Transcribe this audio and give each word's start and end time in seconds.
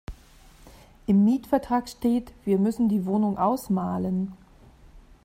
Im 1.05 1.25
Mietvertrag 1.25 1.87
steht, 1.87 2.33
wir 2.43 2.57
müssen 2.57 2.89
die 2.89 3.05
Wohnung 3.05 3.37
ausmalen. 3.37 4.33